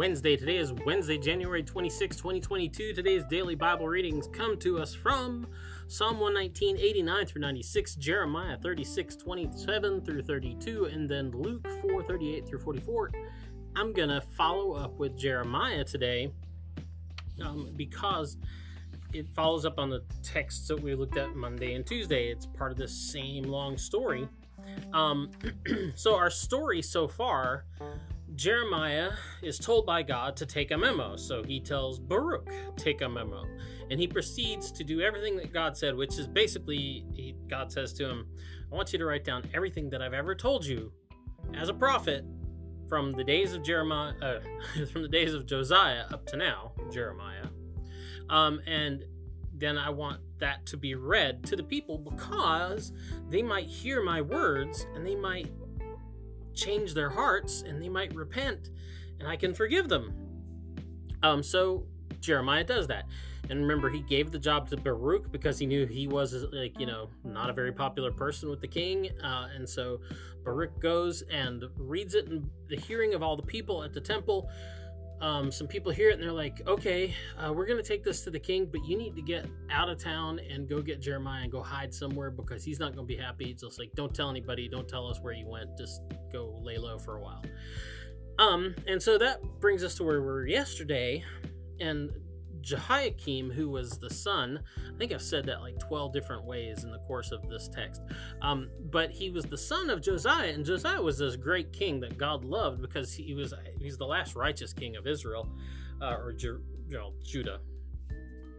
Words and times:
Wednesday. 0.00 0.36
Today 0.36 0.56
is 0.56 0.72
Wednesday, 0.86 1.18
January 1.18 1.62
26, 1.62 2.16
2022. 2.16 2.94
Today's 2.94 3.24
daily 3.26 3.54
Bible 3.54 3.86
readings 3.86 4.28
come 4.32 4.58
to 4.58 4.78
us 4.78 4.94
from 4.94 5.46
Psalm 5.88 6.20
119, 6.20 6.78
89 6.78 7.26
through 7.26 7.42
96, 7.42 7.96
Jeremiah 7.96 8.56
36, 8.62 9.16
27 9.16 10.00
through 10.00 10.22
32, 10.22 10.86
and 10.86 11.08
then 11.08 11.30
Luke 11.32 11.68
4, 11.82 12.02
38 12.02 12.48
through 12.48 12.60
44. 12.60 13.10
I'm 13.76 13.92
going 13.92 14.08
to 14.08 14.20
follow 14.20 14.72
up 14.72 14.98
with 14.98 15.18
Jeremiah 15.18 15.84
today 15.84 16.32
um, 17.42 17.70
because 17.76 18.38
it 19.12 19.28
follows 19.34 19.66
up 19.66 19.78
on 19.78 19.90
the 19.90 20.02
texts 20.22 20.68
that 20.68 20.80
we 20.80 20.94
looked 20.94 21.18
at 21.18 21.36
Monday 21.36 21.74
and 21.74 21.86
Tuesday. 21.86 22.30
It's 22.30 22.46
part 22.46 22.72
of 22.72 22.78
the 22.78 22.88
same 22.88 23.44
long 23.44 23.76
story. 23.76 24.28
Um, 24.94 25.30
so, 25.94 26.14
our 26.14 26.30
story 26.30 26.80
so 26.80 27.06
far 27.06 27.64
Jeremiah 28.40 29.10
is 29.42 29.58
told 29.58 29.84
by 29.84 30.02
God 30.02 30.34
to 30.36 30.46
take 30.46 30.70
a 30.70 30.78
memo, 30.78 31.14
so 31.16 31.42
he 31.42 31.60
tells 31.60 31.98
Baruch, 31.98 32.48
take 32.74 33.02
a 33.02 33.08
memo. 33.08 33.44
And 33.90 34.00
he 34.00 34.06
proceeds 34.06 34.72
to 34.72 34.82
do 34.82 35.02
everything 35.02 35.36
that 35.36 35.52
God 35.52 35.76
said, 35.76 35.94
which 35.94 36.18
is 36.18 36.26
basically, 36.26 37.04
he, 37.12 37.36
God 37.48 37.70
says 37.70 37.92
to 37.94 38.08
him, 38.08 38.26
I 38.72 38.74
want 38.74 38.94
you 38.94 38.98
to 38.98 39.04
write 39.04 39.26
down 39.26 39.46
everything 39.52 39.90
that 39.90 40.00
I've 40.00 40.14
ever 40.14 40.34
told 40.34 40.64
you 40.64 40.90
as 41.52 41.68
a 41.68 41.74
prophet 41.74 42.24
from 42.88 43.12
the 43.12 43.22
days 43.22 43.52
of 43.52 43.62
Jeremiah, 43.62 44.14
uh, 44.22 44.40
from 44.90 45.02
the 45.02 45.08
days 45.08 45.34
of 45.34 45.44
Josiah 45.44 46.04
up 46.10 46.24
to 46.28 46.38
now, 46.38 46.72
Jeremiah. 46.90 47.48
Um, 48.30 48.62
and 48.66 49.04
then 49.52 49.76
I 49.76 49.90
want 49.90 50.20
that 50.38 50.64
to 50.68 50.78
be 50.78 50.94
read 50.94 51.44
to 51.44 51.56
the 51.56 51.62
people 51.62 51.98
because 51.98 52.90
they 53.28 53.42
might 53.42 53.66
hear 53.66 54.02
my 54.02 54.22
words 54.22 54.86
and 54.94 55.06
they 55.06 55.14
might 55.14 55.52
change 56.60 56.94
their 56.94 57.10
hearts 57.10 57.62
and 57.62 57.82
they 57.82 57.88
might 57.88 58.14
repent 58.14 58.70
and 59.18 59.28
I 59.28 59.36
can 59.36 59.54
forgive 59.54 59.88
them. 59.88 60.12
Um, 61.22 61.42
so 61.42 61.86
Jeremiah 62.20 62.64
does 62.64 62.86
that. 62.88 63.06
And 63.48 63.60
remember, 63.62 63.90
he 63.90 64.00
gave 64.02 64.30
the 64.30 64.38
job 64.38 64.68
to 64.70 64.76
Baruch 64.76 65.32
because 65.32 65.58
he 65.58 65.66
knew 65.66 65.84
he 65.86 66.06
was, 66.06 66.32
like, 66.52 66.78
you 66.78 66.86
know, 66.86 67.08
not 67.24 67.50
a 67.50 67.52
very 67.52 67.72
popular 67.72 68.12
person 68.12 68.48
with 68.48 68.60
the 68.60 68.68
king. 68.68 69.10
Uh, 69.22 69.48
and 69.54 69.68
so 69.68 70.00
Baruch 70.44 70.78
goes 70.80 71.22
and 71.22 71.64
reads 71.76 72.14
it 72.14 72.26
in 72.26 72.48
the 72.68 72.76
hearing 72.76 73.12
of 73.14 73.22
all 73.22 73.36
the 73.36 73.42
people 73.42 73.82
at 73.82 73.92
the 73.92 74.00
temple 74.00 74.48
um, 75.20 75.52
some 75.52 75.66
people 75.66 75.92
hear 75.92 76.10
it 76.10 76.14
and 76.14 76.22
they're 76.22 76.32
like, 76.32 76.66
okay, 76.66 77.14
uh, 77.38 77.52
we're 77.52 77.66
going 77.66 77.82
to 77.82 77.86
take 77.86 78.02
this 78.02 78.22
to 78.22 78.30
the 78.30 78.38
king, 78.38 78.66
but 78.70 78.84
you 78.84 78.96
need 78.96 79.14
to 79.16 79.22
get 79.22 79.46
out 79.70 79.88
of 79.88 79.98
town 79.98 80.40
and 80.50 80.68
go 80.68 80.80
get 80.80 81.00
Jeremiah 81.00 81.42
and 81.42 81.52
go 81.52 81.62
hide 81.62 81.92
somewhere 81.92 82.30
because 82.30 82.64
he's 82.64 82.80
not 82.80 82.94
going 82.94 83.06
to 83.06 83.14
be 83.14 83.20
happy. 83.20 83.50
It's 83.50 83.62
just 83.62 83.78
like, 83.78 83.92
don't 83.94 84.14
tell 84.14 84.30
anybody, 84.30 84.68
don't 84.68 84.88
tell 84.88 85.06
us 85.06 85.20
where 85.20 85.34
you 85.34 85.46
went, 85.46 85.76
just 85.76 86.00
go 86.32 86.58
lay 86.62 86.78
low 86.78 86.98
for 86.98 87.16
a 87.16 87.20
while. 87.20 87.42
Um, 88.38 88.74
and 88.86 89.02
so 89.02 89.18
that 89.18 89.42
brings 89.60 89.84
us 89.84 89.94
to 89.96 90.04
where 90.04 90.20
we 90.20 90.26
were 90.26 90.46
yesterday. 90.46 91.22
And 91.80 92.10
Jehoiakim, 92.62 93.50
who 93.50 93.68
was 93.68 93.98
the 93.98 94.10
son, 94.10 94.60
I 94.78 94.98
think 94.98 95.12
I've 95.12 95.22
said 95.22 95.46
that 95.46 95.60
like 95.60 95.78
12 95.78 96.12
different 96.12 96.44
ways 96.44 96.84
in 96.84 96.90
the 96.90 96.98
course 97.00 97.32
of 97.32 97.48
this 97.48 97.68
text, 97.68 98.02
um, 98.42 98.68
but 98.90 99.10
he 99.10 99.30
was 99.30 99.44
the 99.44 99.58
son 99.58 99.90
of 99.90 100.00
Josiah, 100.00 100.52
and 100.52 100.64
Josiah 100.64 101.02
was 101.02 101.18
this 101.18 101.36
great 101.36 101.72
king 101.72 102.00
that 102.00 102.18
God 102.18 102.44
loved 102.44 102.80
because 102.80 103.12
he 103.12 103.34
was 103.34 103.54
he's 103.78 103.96
the 103.96 104.06
last 104.06 104.36
righteous 104.36 104.72
king 104.72 104.96
of 104.96 105.06
Israel, 105.06 105.48
uh, 106.00 106.14
or 106.14 106.34
you 106.40 106.60
know, 106.88 107.12
Judah 107.22 107.60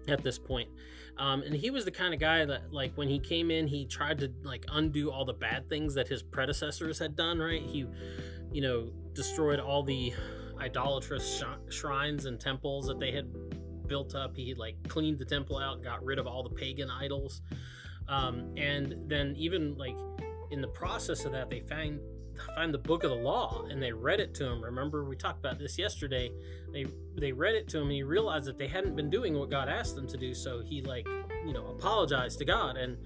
at 0.07 0.23
this 0.23 0.37
point. 0.37 0.69
Um, 1.17 1.43
and 1.43 1.53
he 1.53 1.69
was 1.69 1.85
the 1.85 1.91
kind 1.91 2.13
of 2.13 2.19
guy 2.19 2.45
that 2.45 2.73
like 2.73 2.93
when 2.95 3.07
he 3.07 3.19
came 3.19 3.51
in 3.51 3.67
he 3.67 3.85
tried 3.85 4.19
to 4.19 4.31
like 4.43 4.65
undo 4.71 5.11
all 5.11 5.25
the 5.25 5.33
bad 5.33 5.69
things 5.69 5.93
that 5.95 6.07
his 6.07 6.23
predecessors 6.23 6.97
had 6.97 7.15
done 7.15 7.37
right 7.37 7.61
he 7.61 7.85
you 8.51 8.61
know 8.61 8.91
destroyed 9.13 9.59
all 9.59 9.83
the 9.83 10.13
idolatrous 10.59 11.39
sh- 11.39 11.73
shrines 11.75 12.25
and 12.25 12.39
temples 12.39 12.87
that 12.87 12.99
they 12.99 13.11
had 13.11 13.27
built 13.91 14.15
up. 14.15 14.37
He 14.37 14.53
like 14.53 14.77
cleaned 14.87 15.19
the 15.19 15.25
temple 15.25 15.57
out, 15.57 15.83
got 15.83 16.01
rid 16.01 16.17
of 16.17 16.25
all 16.25 16.43
the 16.43 16.55
pagan 16.55 16.89
idols, 16.89 17.41
um, 18.07 18.53
and 18.55 18.95
then 19.07 19.35
even 19.37 19.77
like 19.77 19.97
in 20.49 20.61
the 20.61 20.69
process 20.69 21.25
of 21.25 21.33
that, 21.33 21.49
they 21.49 21.59
find 21.59 21.99
find 22.55 22.73
the 22.73 22.77
book 22.77 23.03
of 23.03 23.09
the 23.09 23.15
law 23.15 23.65
and 23.69 23.83
they 23.83 23.91
read 23.91 24.21
it 24.21 24.33
to 24.35 24.45
him. 24.45 24.63
Remember 24.63 25.03
we 25.03 25.17
talked 25.17 25.39
about 25.39 25.59
this 25.59 25.77
yesterday. 25.77 26.31
They 26.71 26.85
they 27.17 27.33
read 27.33 27.53
it 27.53 27.67
to 27.69 27.79
him 27.79 27.83
and 27.83 27.91
he 27.91 28.03
realized 28.03 28.45
that 28.45 28.57
they 28.57 28.69
hadn't 28.69 28.95
been 28.95 29.09
doing 29.09 29.37
what 29.37 29.49
God 29.49 29.67
asked 29.67 29.97
them 29.97 30.07
to 30.07 30.17
do. 30.17 30.33
So 30.33 30.61
he 30.61 30.81
like 30.81 31.05
you 31.45 31.51
know 31.51 31.67
apologized 31.67 32.39
to 32.39 32.45
God 32.45 32.77
and 32.77 32.97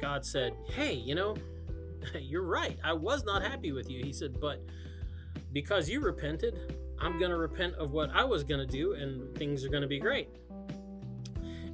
God 0.00 0.26
said, 0.26 0.56
"Hey, 0.74 0.94
you 0.94 1.14
know, 1.14 1.36
you're 2.20 2.42
right. 2.42 2.76
I 2.82 2.94
was 2.94 3.24
not 3.24 3.42
happy 3.42 3.70
with 3.70 3.88
you." 3.88 4.02
He 4.02 4.12
said, 4.12 4.40
"But 4.40 4.60
because 5.52 5.88
you 5.88 6.00
repented, 6.00 6.81
I'm 7.02 7.18
going 7.18 7.30
to 7.30 7.36
repent 7.36 7.74
of 7.74 7.90
what 7.90 8.10
I 8.14 8.24
was 8.24 8.44
going 8.44 8.66
to 8.66 8.72
do 8.72 8.94
and 8.94 9.36
things 9.36 9.64
are 9.64 9.68
going 9.68 9.82
to 9.82 9.88
be 9.88 9.98
great. 9.98 10.28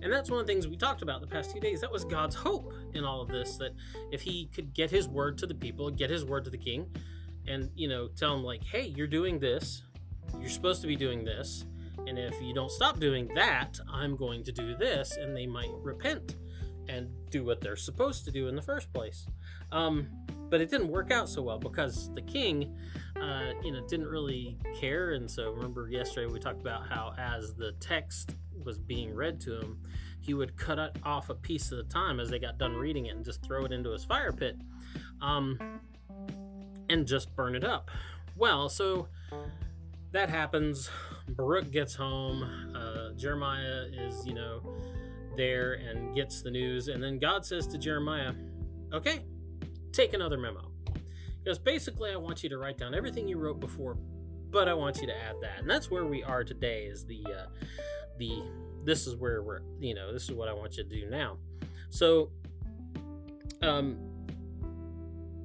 And 0.01 0.13
that's 0.13 0.31
one 0.31 0.41
of 0.41 0.47
the 0.47 0.53
things 0.53 0.67
we 0.67 0.77
talked 0.77 1.03
about 1.03 1.21
the 1.21 1.27
past 1.27 1.53
few 1.53 1.61
days. 1.61 1.81
That 1.81 1.93
was 1.93 2.05
God's 2.05 2.35
hope 2.35 2.73
in 2.95 3.05
all 3.05 3.21
of 3.21 3.29
this 3.29 3.57
that 3.59 3.73
if 4.11 4.23
he 4.23 4.47
could 4.55 4.73
get 4.73 4.91
his 4.91 5.09
word 5.09 5.37
to 5.39 5.47
the 5.47 5.55
people, 5.55 5.91
get 5.91 6.09
his 6.09 6.25
word 6.25 6.45
to 6.45 6.51
the 6.51 6.59
king, 6.59 6.87
and, 7.47 7.71
you 7.75 7.89
know, 7.89 8.09
tell 8.09 8.35
him, 8.35 8.45
like, 8.45 8.63
hey, 8.63 8.93
you're 8.97 9.07
doing 9.07 9.39
this, 9.39 9.83
you're 10.39 10.51
supposed 10.51 10.83
to 10.83 10.87
be 10.87 10.97
doing 10.97 11.25
this, 11.25 11.65
and 12.07 12.19
if 12.19 12.41
you 12.41 12.55
don't 12.55 12.71
stop 12.71 13.01
doing 13.01 13.29
that, 13.35 13.79
I'm 13.91 14.17
going 14.17 14.45
to 14.45 14.53
do 14.53 14.77
this, 14.77 15.17
and 15.17 15.37
they 15.37 15.47
might 15.47 15.71
repent 15.83 16.37
and 16.89 17.09
do 17.31 17.45
what 17.45 17.61
they're 17.61 17.77
supposed 17.77 18.25
to 18.27 18.31
do 18.31 18.49
in 18.49 18.55
the 18.55 18.63
first 18.63 18.93
place. 18.93 19.27
Um, 19.73 20.09
but 20.51 20.61
it 20.61 20.71
didn't 20.71 20.89
work 20.89 21.11
out 21.11 21.29
so 21.29 21.43
well 21.43 21.59
because 21.59 22.13
the 22.15 22.23
king 22.23 22.75
uh, 23.21 23.53
you 23.63 23.73
know, 23.73 23.81
didn't 23.87 24.07
really 24.07 24.57
care. 24.79 25.13
And 25.13 25.31
so 25.31 25.51
remember 25.51 25.89
yesterday 25.91 26.33
we 26.33 26.39
talked 26.39 26.61
about 26.61 26.89
how 26.89 27.15
as 27.19 27.55
the 27.55 27.73
text 27.81 28.35
was 28.65 28.79
being 28.79 29.15
read 29.15 29.41
to 29.43 29.61
him, 29.61 29.81
he 30.21 30.35
would 30.35 30.57
cut 30.57 30.97
off 31.05 31.31
a 31.31 31.35
piece 31.35 31.73
at 31.73 31.79
a 31.79 31.85
time 31.85 32.21
as 32.21 32.31
they 32.31 32.39
got 32.39 32.59
done 32.59 32.75
reading 32.75 33.07
it 33.07 33.17
and 33.17 33.25
just 33.25 33.43
throw 33.45 33.65
it 33.65 33.73
into 33.73 33.91
his 33.91 34.05
fire 34.05 34.33
pit 34.33 34.57
um, 35.21 35.59
and 36.89 37.07
just 37.07 37.35
burn 37.35 37.55
it 37.55 37.65
up. 37.65 37.91
Well, 38.37 38.69
so 38.69 39.09
that 40.13 40.29
happens. 40.29 40.91
Baruch 41.29 41.71
gets 41.71 41.95
home. 41.95 42.75
Uh, 42.75 43.15
Jeremiah 43.17 43.87
is, 43.93 44.27
you 44.27 44.35
know, 44.35 44.61
there 45.37 45.75
and 45.75 46.15
gets 46.15 46.43
the 46.43 46.51
news. 46.51 46.89
And 46.89 47.03
then 47.03 47.19
God 47.19 47.45
says 47.45 47.67
to 47.69 47.79
Jeremiah, 47.79 48.33
okay, 48.93 49.21
take 49.99 50.15
another 50.15 50.39
memo. 50.39 50.71
Because 51.43 51.59
basically, 51.59 52.11
I 52.11 52.17
want 52.17 52.43
you 52.43 52.49
to 52.51 52.59
write 52.59 52.79
down 52.79 52.95
everything 52.95 53.27
you 53.27 53.39
wrote 53.39 53.61
before, 53.61 53.97
but 54.51 54.69
I 54.69 54.75
want 54.75 55.01
you 55.01 55.07
to 55.07 55.15
add 55.15 55.37
that, 55.43 55.61
and 55.61 55.69
that's 55.69 55.91
where 55.91 56.05
we 56.05 56.23
are 56.23 56.45
today. 56.45 56.85
Is 56.85 57.05
the 57.05 57.25
uh, 57.27 57.47
the 58.19 58.43
this 58.85 59.07
is 59.07 59.17
where 59.17 59.43
we're 59.43 59.61
you 59.81 59.95
know 59.95 60.13
this 60.13 60.25
is 60.25 60.33
what 60.33 60.49
I 60.49 60.53
want 60.53 60.77
you 60.77 60.85
to 60.85 60.89
do 60.89 61.09
now. 61.09 61.39
So, 61.91 62.31
um, 63.63 63.99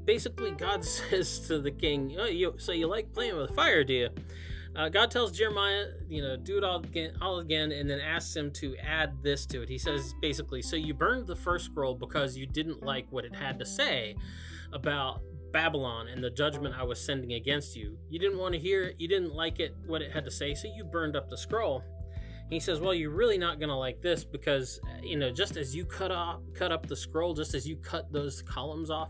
basically, 0.06 0.52
God 0.52 0.84
says 0.86 1.40
to 1.48 1.60
the 1.60 1.72
king, 1.72 2.16
oh, 2.20 2.26
you, 2.26 2.56
"So 2.58 2.72
you 2.72 2.88
like 2.88 3.14
playing 3.14 3.38
with 3.38 3.56
fire, 3.56 3.84
do 3.84 3.94
you?" 3.94 4.10
Uh, 4.76 4.90
God 4.90 5.12
tells 5.12 5.32
Jeremiah, 5.32 5.86
you 6.10 6.22
know, 6.22 6.36
do 6.36 6.58
it 6.58 6.64
all 6.64 6.78
again, 6.78 7.14
all 7.22 7.40
again, 7.40 7.72
and 7.72 7.88
then 7.88 8.00
asks 8.00 8.36
him 8.36 8.52
to 8.54 8.76
add 8.78 9.22
this 9.22 9.46
to 9.48 9.62
it. 9.62 9.70
He 9.70 9.78
says 9.78 10.16
basically, 10.20 10.64
so 10.64 10.76
you 10.76 10.96
burned 10.96 11.28
the 11.28 11.36
first 11.36 11.66
scroll 11.66 11.94
because 11.94 12.36
you 12.36 12.48
didn't 12.48 12.82
like 12.82 13.06
what 13.12 13.24
it 13.24 13.36
had 13.36 13.60
to 13.60 13.66
say 13.66 14.16
about 14.72 15.22
Babylon 15.52 16.08
and 16.08 16.24
the 16.24 16.32
judgment 16.32 16.76
I 16.78 16.84
was 16.84 17.00
sending 17.00 17.34
against 17.34 17.76
you. 17.76 17.98
You 18.10 18.18
didn't 18.18 18.40
want 18.40 18.56
to 18.56 18.60
hear 18.60 18.84
it, 18.86 18.96
you 18.98 19.08
didn't 19.08 19.34
like 19.36 19.60
it, 19.60 19.76
what 19.86 20.02
it 20.02 20.12
had 20.12 20.26
to 20.26 20.32
say, 20.32 20.56
so 20.56 20.68
you 20.76 20.84
burned 20.84 21.16
up 21.16 21.30
the 21.30 21.38
scroll. 21.38 21.84
he 22.50 22.60
says, 22.60 22.80
Well, 22.80 22.96
you're 22.96 23.12
really 23.12 23.38
not 23.38 23.60
going 23.60 23.70
to 23.70 23.76
like 23.76 24.02
this 24.02 24.24
because, 24.26 24.82
you 25.04 25.18
know, 25.18 25.32
just 25.32 25.56
as 25.56 25.76
you 25.76 25.86
cut 25.86 26.12
off, 26.12 26.40
cut 26.56 26.72
up 26.72 26.88
the 26.88 26.96
scroll, 26.96 27.36
just 27.36 27.54
as 27.54 27.68
you 27.68 27.76
cut 27.76 28.12
those 28.12 28.42
columns 28.42 28.90
off, 28.90 29.10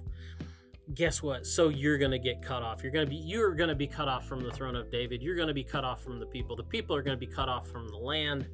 guess 0.93 1.23
what? 1.23 1.45
So 1.45 1.69
you're 1.69 1.97
going 1.97 2.11
to 2.11 2.19
get 2.19 2.41
cut 2.41 2.61
off. 2.61 2.83
You're 2.83 2.91
going 2.91 3.05
to 3.05 3.09
be, 3.09 3.15
you're 3.15 3.55
going 3.55 3.69
to 3.69 3.75
be 3.75 3.87
cut 3.87 4.07
off 4.07 4.27
from 4.27 4.43
the 4.43 4.51
throne 4.51 4.75
of 4.75 4.91
David. 4.91 5.21
You're 5.21 5.35
going 5.35 5.47
to 5.47 5.53
be 5.53 5.63
cut 5.63 5.83
off 5.83 6.03
from 6.03 6.19
the 6.19 6.25
people. 6.25 6.55
The 6.55 6.63
people 6.63 6.95
are 6.95 7.01
going 7.01 7.17
to 7.17 7.25
be 7.25 7.31
cut 7.31 7.49
off 7.49 7.67
from 7.67 7.87
the 7.87 7.97
land. 7.97 8.47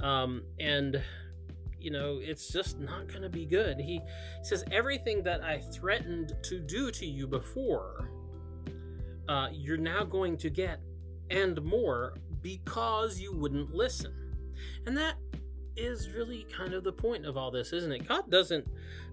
Um, 0.00 0.42
and 0.58 1.02
you 1.78 1.90
know, 1.92 2.18
it's 2.20 2.48
just 2.48 2.80
not 2.80 3.06
going 3.06 3.22
to 3.22 3.28
be 3.28 3.46
good. 3.46 3.78
He 3.78 4.00
says, 4.42 4.64
Everything 4.72 5.22
that 5.22 5.42
I 5.44 5.58
threatened 5.58 6.32
to 6.44 6.58
do 6.58 6.90
to 6.90 7.06
you 7.06 7.28
before, 7.28 8.10
uh, 9.28 9.48
you're 9.52 9.76
now 9.76 10.02
going 10.02 10.36
to 10.38 10.50
get, 10.50 10.80
and 11.30 11.62
more, 11.62 12.16
because 12.42 13.20
you 13.20 13.32
wouldn't 13.32 13.72
listen. 13.72 14.12
And 14.86 14.96
that 14.96 15.14
is 15.76 16.10
really 16.10 16.46
kind 16.50 16.74
of 16.74 16.82
the 16.82 16.92
point 16.92 17.26
of 17.26 17.36
all 17.36 17.50
this, 17.50 17.72
isn't 17.72 17.92
it? 17.92 18.08
God 18.08 18.30
doesn't, 18.30 18.66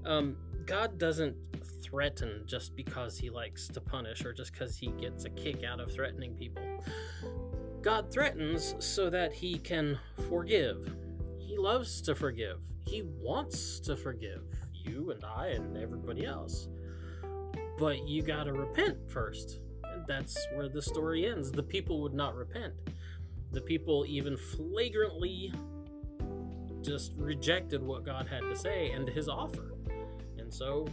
um, 0.05 0.37
God 0.65 0.97
doesn't 0.97 1.35
threaten 1.93 2.43
just 2.47 2.75
because 2.75 3.19
he 3.19 3.29
likes 3.29 3.67
to 3.69 3.79
punish 3.79 4.25
or 4.25 4.33
just 4.33 4.51
because 4.51 4.75
he 4.75 4.87
gets 4.99 5.25
a 5.25 5.29
kick 5.29 5.63
out 5.63 5.79
of 5.79 5.93
threatening 5.93 6.35
people. 6.35 6.63
God 7.81 8.11
threatens 8.11 8.75
so 8.79 9.09
that 9.11 9.31
he 9.33 9.59
can 9.59 9.99
forgive 10.27 10.93
he 11.39 11.59
loves 11.59 12.01
to 12.03 12.15
forgive. 12.15 12.61
He 12.87 13.03
wants 13.03 13.79
to 13.81 13.95
forgive 13.95 14.41
you 14.73 15.11
and 15.11 15.23
I 15.23 15.49
and 15.49 15.77
everybody 15.77 16.25
else. 16.25 16.67
But 17.77 18.07
you 18.07 18.23
got 18.23 18.45
to 18.45 18.53
repent 18.53 18.97
first. 19.11 19.59
And 19.83 20.03
that's 20.07 20.35
where 20.55 20.67
the 20.69 20.81
story 20.81 21.27
ends. 21.27 21.51
The 21.51 21.61
people 21.63 22.01
would 22.01 22.13
not 22.15 22.35
repent. 22.35 22.73
the 23.51 23.61
people 23.61 24.03
even 24.07 24.35
flagrantly 24.35 25.53
just 26.81 27.13
rejected 27.17 27.83
what 27.83 28.03
God 28.03 28.27
had 28.27 28.41
to 28.41 28.55
say 28.55 28.91
and 28.91 29.07
his 29.07 29.29
offer. 29.29 29.75
And 30.39 30.53
so 30.53 30.87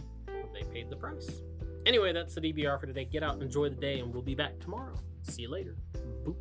they 0.53 0.63
paid 0.63 0.89
the 0.89 0.95
price. 0.95 1.41
Anyway, 1.85 2.13
that's 2.13 2.35
the 2.35 2.41
DBR 2.41 2.79
for 2.79 2.85
today. 2.85 3.05
Get 3.05 3.23
out, 3.23 3.33
and 3.33 3.43
enjoy 3.43 3.69
the 3.69 3.75
day, 3.75 3.99
and 3.99 4.13
we'll 4.13 4.21
be 4.21 4.35
back 4.35 4.59
tomorrow. 4.59 4.95
See 5.23 5.43
you 5.43 5.49
later. 5.49 5.75
Boop. 6.23 6.35